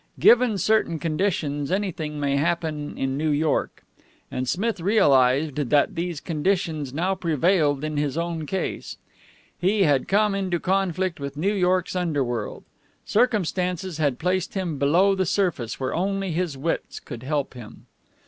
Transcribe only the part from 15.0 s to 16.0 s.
the surface, where